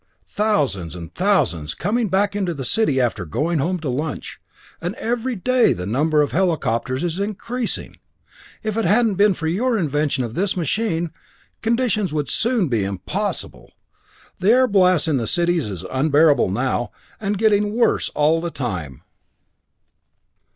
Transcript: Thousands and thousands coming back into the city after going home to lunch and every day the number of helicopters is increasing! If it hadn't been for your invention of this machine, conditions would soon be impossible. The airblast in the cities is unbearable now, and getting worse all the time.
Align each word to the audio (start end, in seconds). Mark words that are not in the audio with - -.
Thousands 0.25 0.95
and 0.95 1.13
thousands 1.13 1.75
coming 1.75 2.09
back 2.09 2.35
into 2.35 2.55
the 2.55 2.65
city 2.65 2.99
after 2.99 3.23
going 3.23 3.59
home 3.59 3.77
to 3.81 3.89
lunch 3.89 4.39
and 4.81 4.95
every 4.95 5.35
day 5.35 5.73
the 5.73 5.85
number 5.85 6.23
of 6.23 6.31
helicopters 6.31 7.03
is 7.03 7.19
increasing! 7.19 7.99
If 8.63 8.77
it 8.77 8.85
hadn't 8.85 9.13
been 9.13 9.35
for 9.35 9.45
your 9.45 9.77
invention 9.77 10.23
of 10.23 10.33
this 10.33 10.57
machine, 10.57 11.11
conditions 11.61 12.11
would 12.13 12.29
soon 12.29 12.67
be 12.67 12.83
impossible. 12.83 13.73
The 14.39 14.49
airblast 14.49 15.07
in 15.07 15.17
the 15.17 15.27
cities 15.27 15.67
is 15.67 15.85
unbearable 15.91 16.49
now, 16.49 16.89
and 17.19 17.37
getting 17.37 17.75
worse 17.75 18.09
all 18.15 18.41
the 18.41 18.49
time. 18.49 19.03